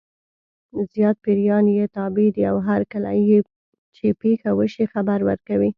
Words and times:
زیات 0.91 1.17
پیریان 1.25 1.65
یې 1.77 1.85
تابع 1.95 2.27
دي 2.35 2.43
او 2.51 2.57
هرکله 2.69 3.09
چې 3.95 4.05
پېښه 4.21 4.49
وشي 4.59 4.85
خبر 4.93 5.19
ورکوي. 5.29 5.69